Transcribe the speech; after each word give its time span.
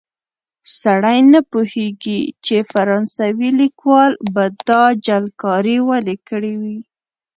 سړی 0.81 1.19
نه 1.33 1.39
پوهېږي 1.51 2.19
چې 2.45 2.55
فرانسوي 2.71 3.49
لیکوال 3.61 4.11
به 4.33 4.45
دا 4.67 4.83
جعلکاري 5.05 5.77
ولې 5.89 6.15
کړې 6.29 6.53
وي. 6.61 6.77